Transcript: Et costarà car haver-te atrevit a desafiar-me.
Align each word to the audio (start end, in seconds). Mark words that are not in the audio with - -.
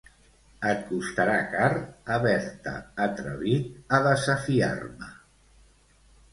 Et 0.69 0.79
costarà 0.87 1.35
car 1.51 1.67
haver-te 2.15 2.75
atrevit 3.07 3.95
a 3.99 4.03
desafiar-me. 4.11 5.15